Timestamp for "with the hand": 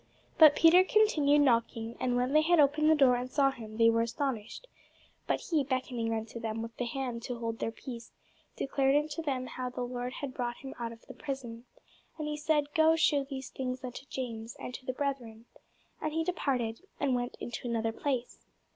6.63-7.21